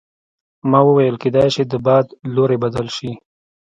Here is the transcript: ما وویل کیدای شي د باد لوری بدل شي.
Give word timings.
ما 0.69 0.79
وویل 0.85 1.15
کیدای 1.23 1.49
شي 1.55 1.63
د 1.67 1.73
باد 1.85 2.05
لوری 2.33 2.57
بدل 2.63 2.87
شي. 2.97 3.11